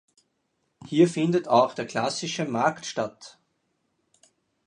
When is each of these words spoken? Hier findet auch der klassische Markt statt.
Hier 0.87 1.07
findet 1.07 1.47
auch 1.47 1.75
der 1.75 1.85
klassische 1.85 2.45
Markt 2.45 2.87
statt. 2.87 3.37